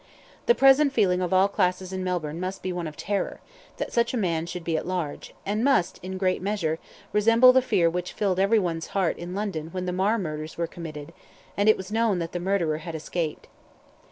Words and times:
The 0.47 0.55
present 0.55 0.91
feeling 0.93 1.21
of 1.21 1.31
all 1.31 1.47
classes 1.47 1.93
in 1.93 2.03
Melbourne 2.03 2.39
must 2.39 2.63
be 2.63 2.73
one 2.73 2.87
of 2.87 2.97
terror, 2.97 3.39
that 3.77 3.93
such 3.93 4.15
a 4.15 4.17
man 4.17 4.47
should 4.47 4.63
be 4.63 4.75
at 4.75 4.87
large, 4.87 5.35
and 5.45 5.63
must, 5.63 5.99
in 6.01 6.15
a 6.15 6.17
great 6.17 6.41
measure, 6.41 6.79
resemble 7.13 7.53
the 7.53 7.61
fear 7.61 7.87
which 7.87 8.13
filled 8.13 8.39
everyone's 8.39 8.87
heart 8.97 9.19
in 9.19 9.35
London 9.35 9.67
when 9.73 9.85
the 9.85 9.93
Marr 9.93 10.17
murders 10.17 10.57
were 10.57 10.65
committed, 10.65 11.13
and 11.55 11.69
it 11.69 11.77
was 11.77 11.91
known 11.91 12.17
that 12.17 12.31
the 12.31 12.39
murderer 12.39 12.79
had 12.79 12.95
escaped. 12.95 13.45